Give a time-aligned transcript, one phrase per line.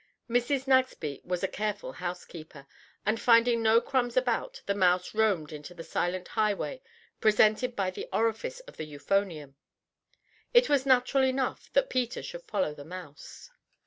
[0.27, 0.65] Mrs.
[0.65, 2.65] Nagsby was a careful housekeeper,
[3.05, 6.81] and finding no crumbs about, the mouse roamed into the silent highway
[7.19, 9.53] presented by the orifice of the euphonium.
[10.55, 13.51] It was natural enough that Peter should follow the mouse.